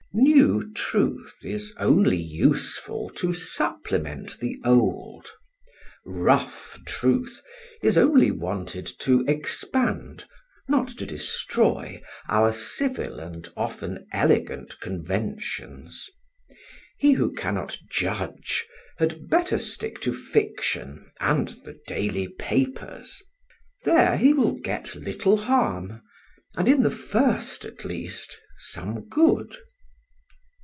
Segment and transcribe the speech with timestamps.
[0.13, 5.29] New truth is only useful to supplement the old;
[6.05, 7.41] rough truth
[7.81, 10.25] is only wanted to expand,
[10.67, 16.09] not to destroy, our civil and often elegant conventions.
[16.97, 23.21] He who cannot judge had better stick to fiction and the daily papers.
[23.85, 26.01] There he will get little harm,
[26.57, 29.55] and, in the first at least, some good.